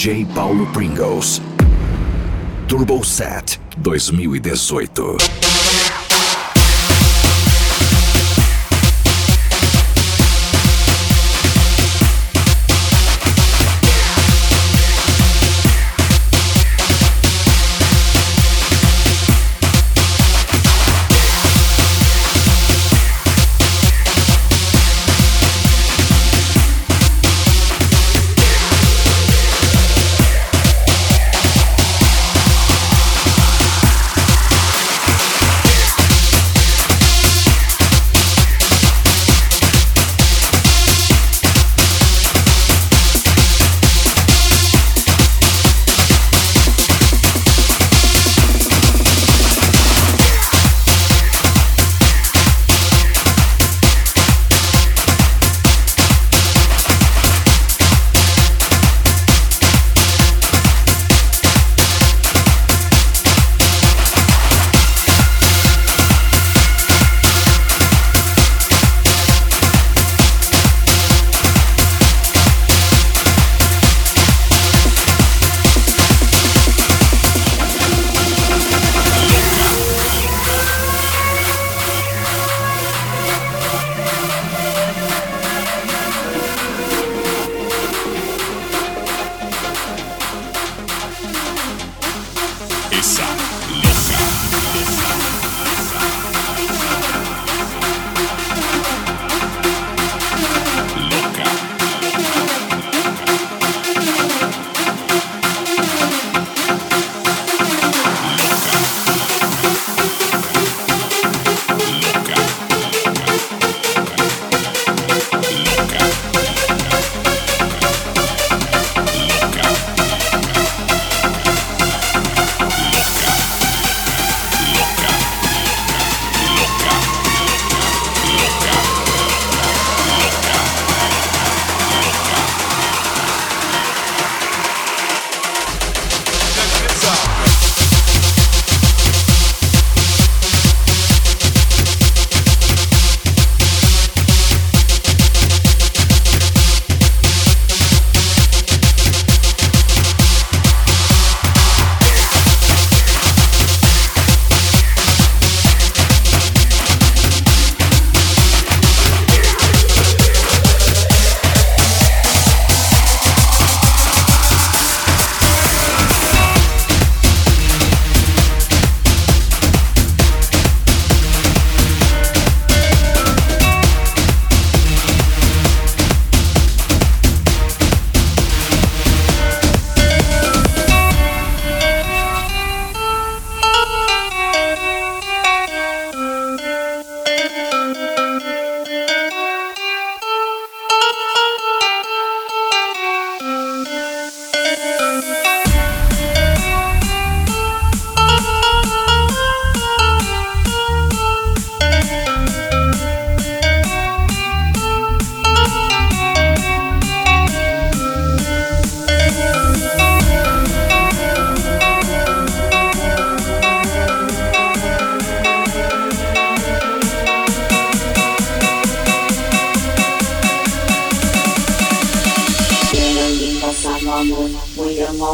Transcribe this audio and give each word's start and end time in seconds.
DJ 0.00 0.24
Paulo 0.34 0.64
Pringles. 0.72 1.42
Turbo 2.66 3.02
Set 3.02 3.58
2018. 3.82 5.59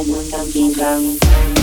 Mais 0.04 1.55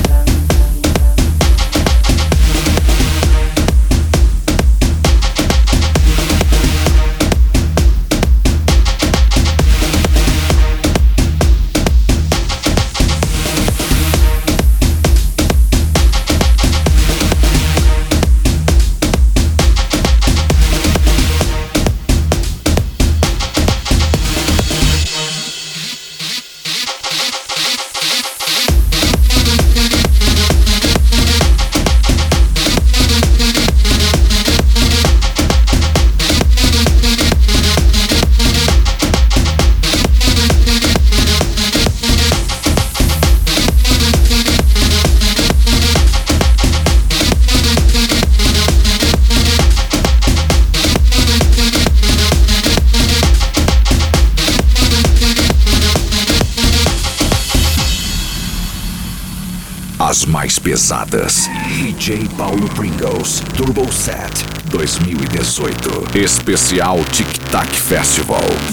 pesadas. 60.73 61.47
DJ 61.67 62.28
Paulo 62.35 62.67
Pringles 62.70 63.43
Turbo 63.55 63.91
Set 63.91 64.43
2018. 64.72 66.17
Especial 66.17 66.97
Tic 67.11 67.28
Tac 67.52 67.70
Festival. 67.70 68.72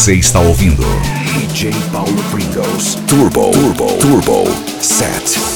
Você 0.00 0.14
está 0.14 0.40
ouvindo 0.40 0.82
DJ 1.34 1.74
Paulo 1.92 2.22
Pringles 2.30 2.94
Turbo 3.06 3.50
Turbo 3.50 3.98
Turbo 3.98 4.44
Set. 4.80 5.49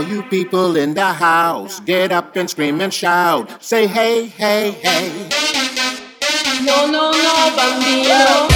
All 0.00 0.06
you 0.08 0.22
people 0.22 0.76
in 0.76 0.94
the 0.94 1.12
house, 1.12 1.78
get 1.80 2.10
up 2.10 2.34
and 2.34 2.48
scream 2.48 2.80
and 2.80 2.90
shout. 2.90 3.62
Say 3.62 3.86
hey, 3.86 4.28
hey, 4.28 4.70
hey. 4.70 5.28
No, 6.64 6.86
no, 6.86 7.12
no, 7.12 7.52
bambino. 7.54 8.48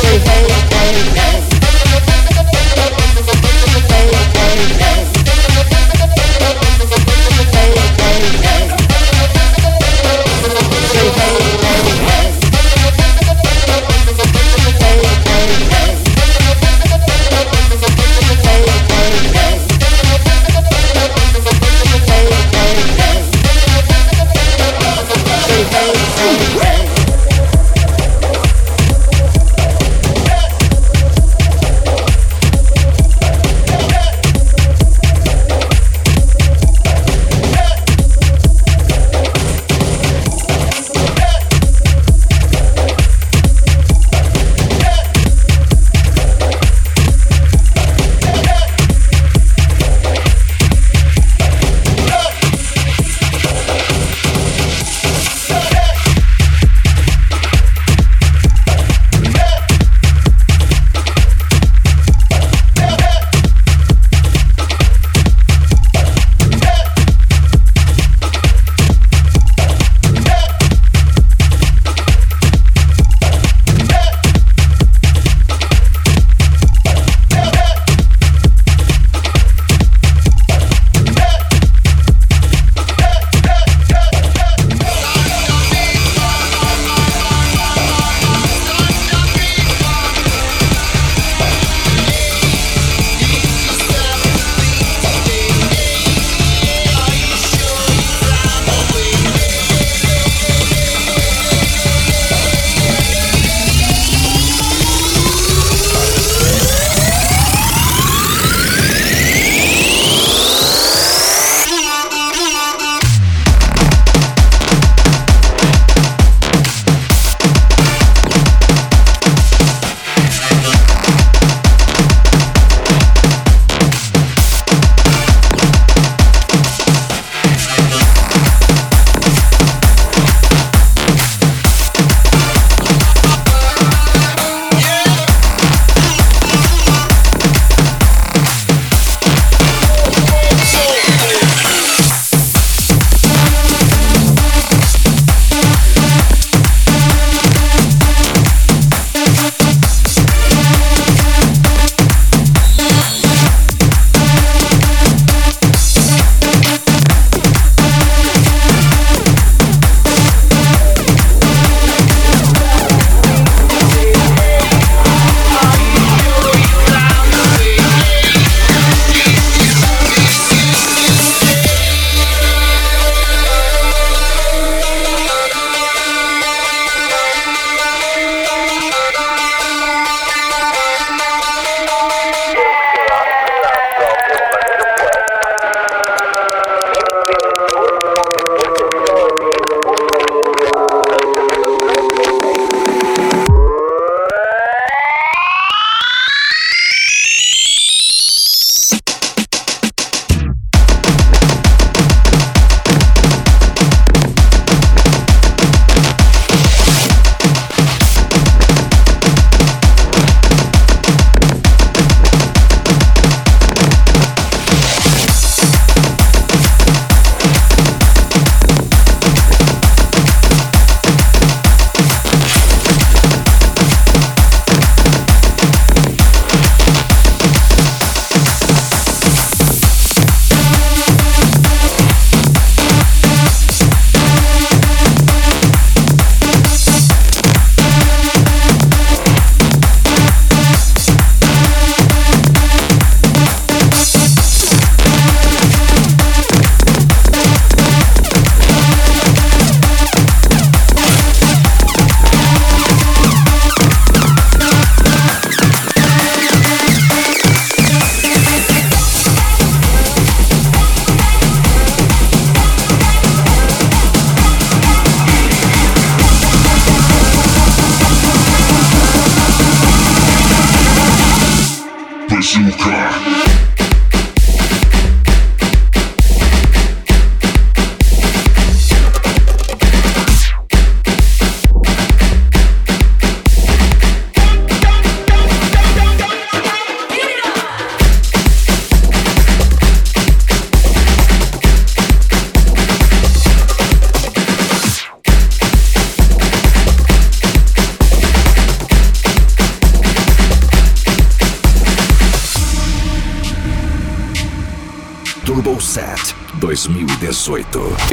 Say 0.00 0.18
hey, 0.20 0.48
hey, 0.72 1.13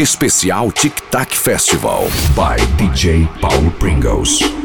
Especial 0.01 0.71
Tic 0.71 0.93
Tac 1.11 1.29
Festival 1.29 2.09
by 2.35 2.57
DJ 2.75 3.27
Paulo 3.39 3.69
Pringles. 3.77 4.60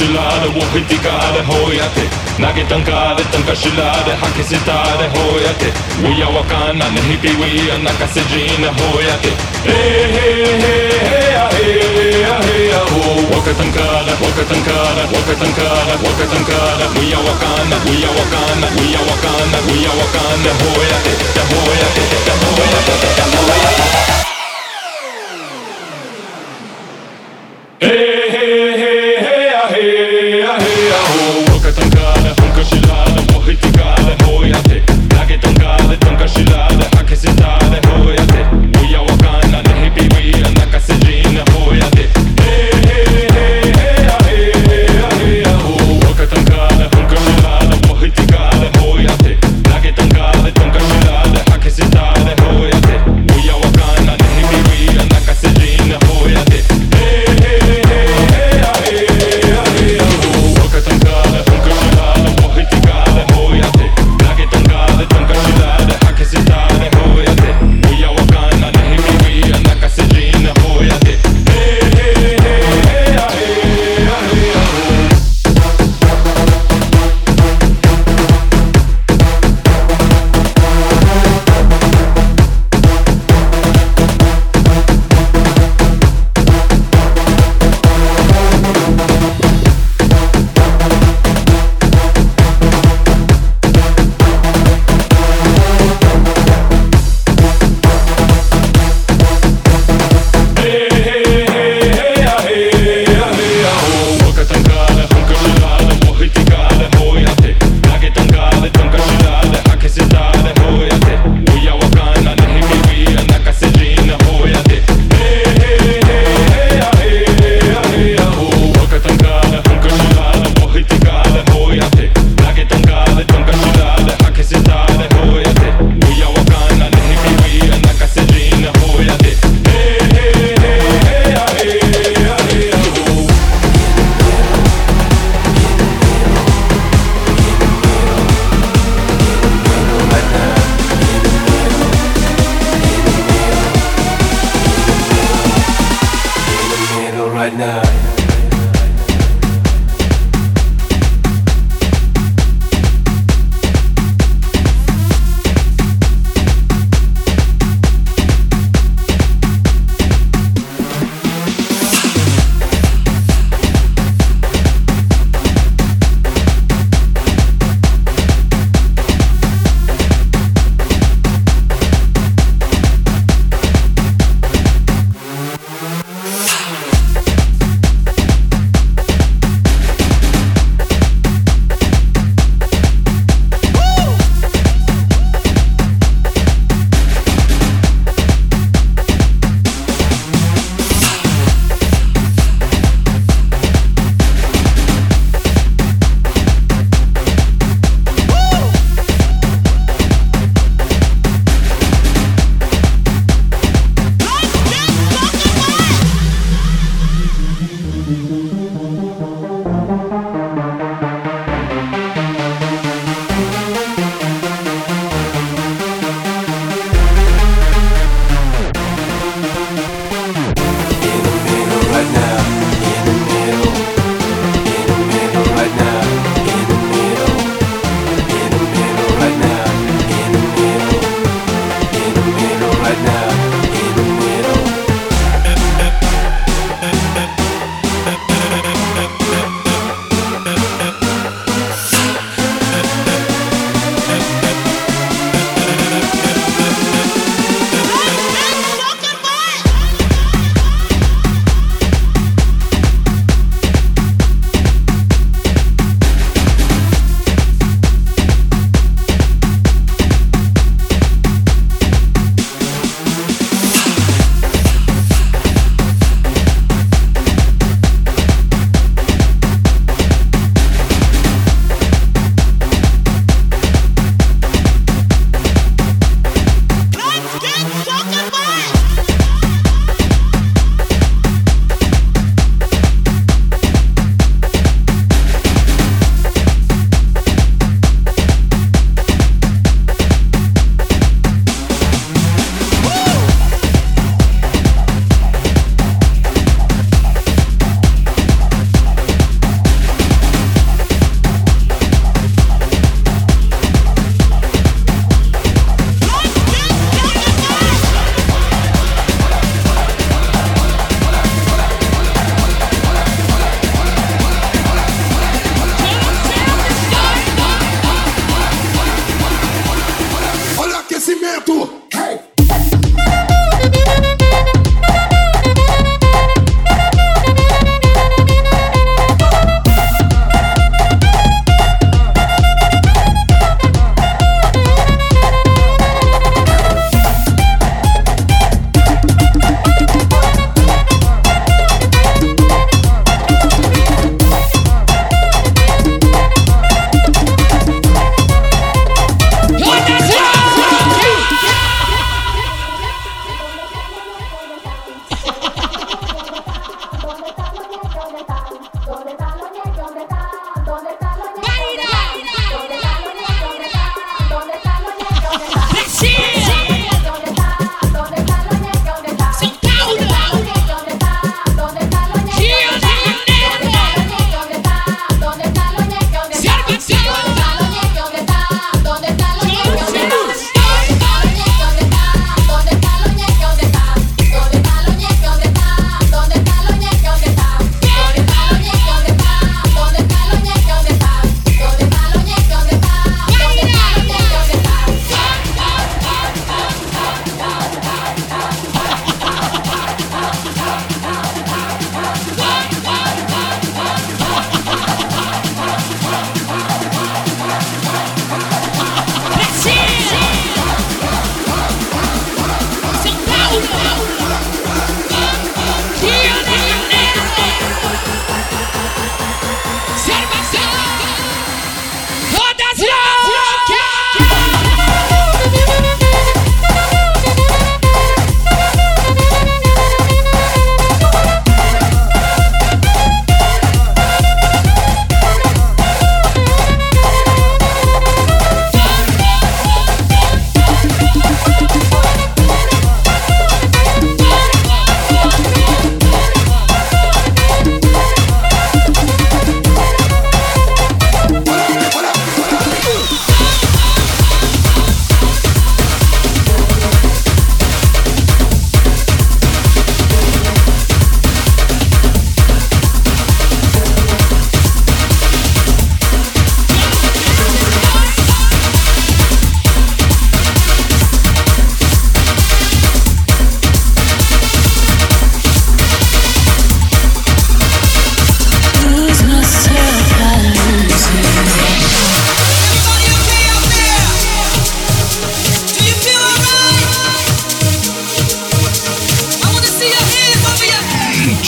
Tankare, 0.00 0.48
honka 0.48 0.48
shilare, 0.48 0.48
wohitikare, 0.48 1.42
hoyate 1.44 2.08
Nage 2.38 2.64
tankare, 2.68 3.24
tanka 3.32 3.54
shilare, 3.54 4.16
hake 4.16 4.42
sitare, 4.44 5.08
hoyate 5.14 5.72
Wiya 6.02 6.26
wakana, 6.28 6.90
nehipi 6.90 7.28
wiya, 7.28 7.78
nakasejina, 7.78 8.68
hoyate 8.68 9.30
Hey, 9.64 10.10
hey, 10.12 10.58
hey, 10.60 10.90
hey, 11.00 11.32
hey, 11.52 11.82
hey, 11.82 12.22
hey, 12.22 12.72
oh 12.74 13.36
Waka 13.36 13.52
tankare, 13.54 14.12
waka 14.22 14.44
tankare, 14.50 15.02
waka 15.12 15.34
tankare, 15.40 15.94
waka 16.04 16.26
tankare 16.32 16.86
Wiya 16.98 17.18
wakana, 17.18 17.76
wiya 17.86 18.10
wakana, 18.18 18.66
wiya 18.76 19.00
wakana, 19.08 19.58
wiya 19.68 19.90
wakana, 20.00 20.50
hoyate 20.60 21.12
Da 21.34 21.42
hoyate, 21.50 22.02
da 22.26 22.32
hoyate, 22.40 22.94
da 23.16 23.24
hoyate 23.36 23.99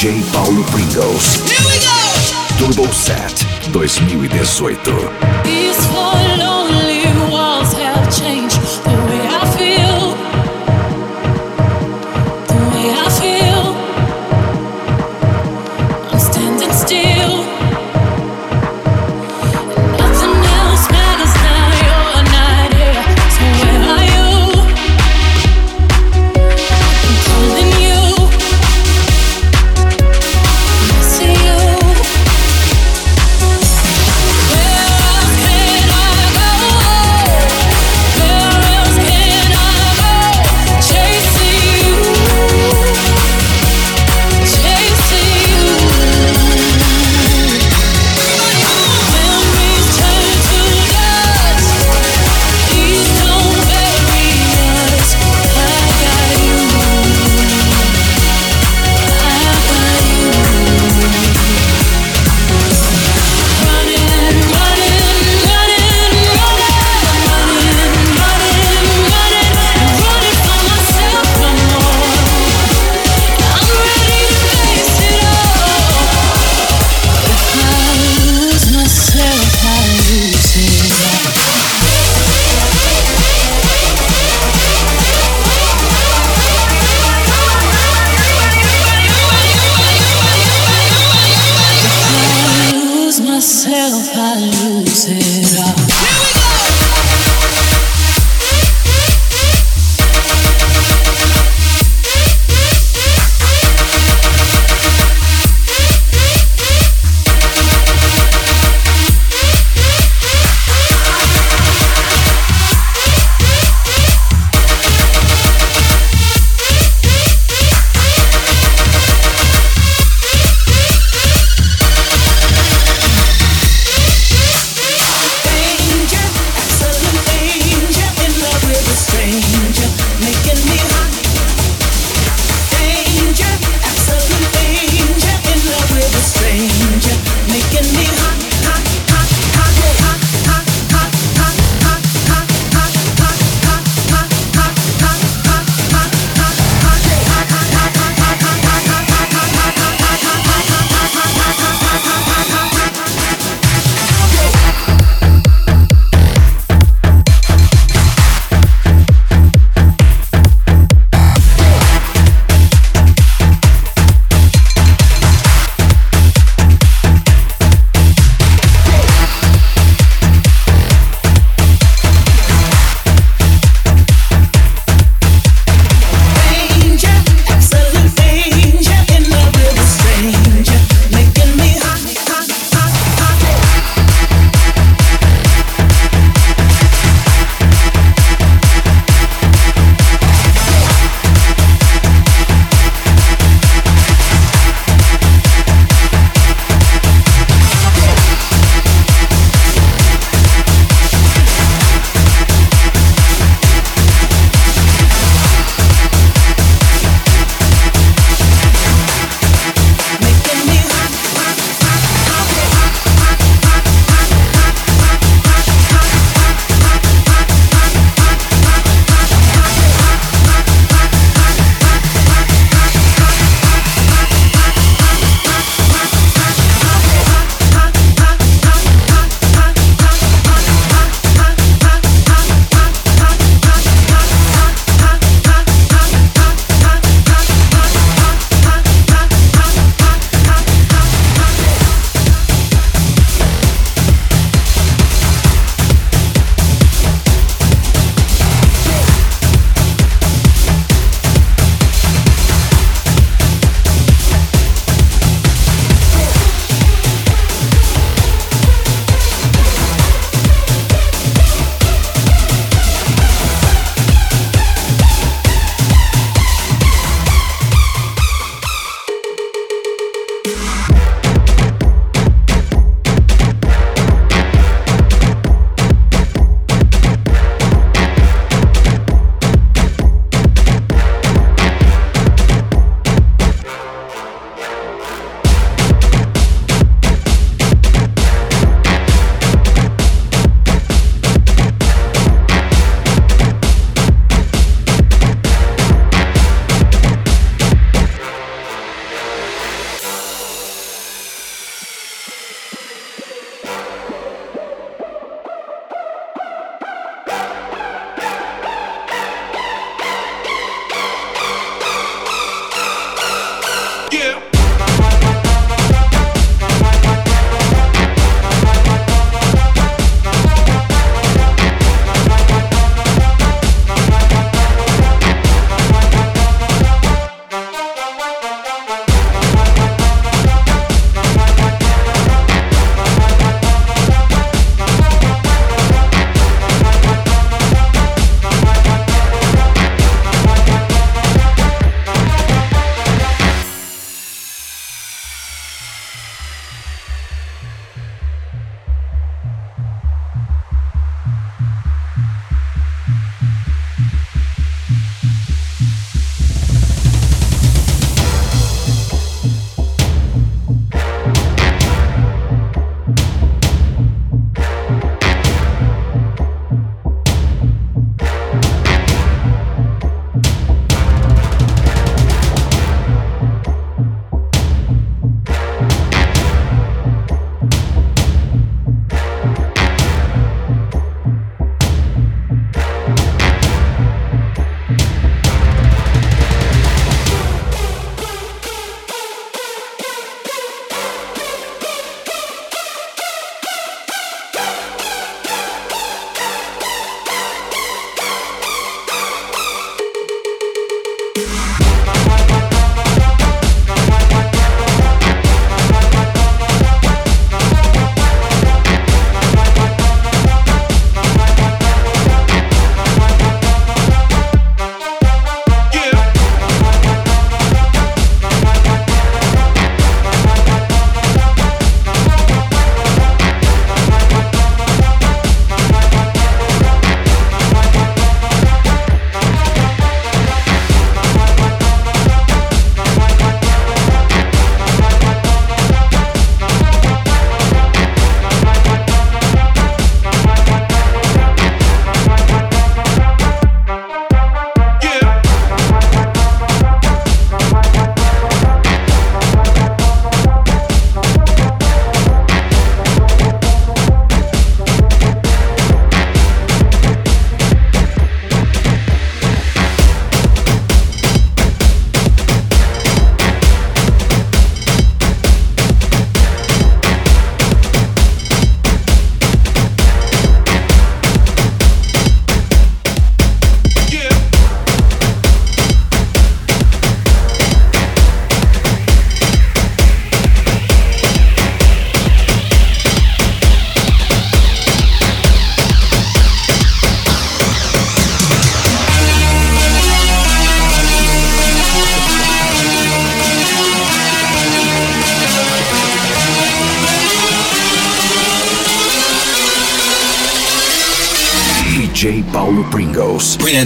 DJ 0.02 0.20
Paulo 0.32 0.64
Pringles. 0.64 1.36
Here 1.48 1.64
we 1.64 1.78
go! 1.78 1.94
Turbo 2.58 2.90
Set 2.90 3.36
2018. 3.72 5.71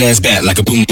Ass 0.07 0.21
back 0.21 0.45
like 0.45 0.59
a 0.59 0.63
boom. 0.63 0.86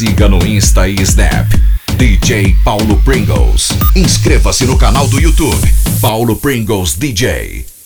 Siga 0.00 0.30
no 0.30 0.38
Insta 0.46 0.88
e 0.88 0.94
Snap. 1.02 1.46
DJ 1.98 2.54
Paulo 2.64 2.96
Pringles. 3.04 3.68
Inscreva-se 3.94 4.64
no 4.64 4.78
canal 4.78 5.06
do 5.08 5.20
YouTube 5.20 5.74
Paulo 6.00 6.36
Pringles 6.36 6.96
DJ. 6.96 7.79